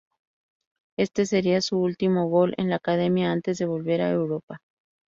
Este 0.97 1.27
sería 1.27 1.61
su 1.61 1.77
último 1.79 2.27
gol 2.27 2.55
en 2.57 2.71
"La 2.71 2.77
Academia" 2.77 3.31
antes 3.31 3.59
de 3.59 3.65
volver 3.67 4.01
a 4.01 4.09
Europa. 4.09 4.57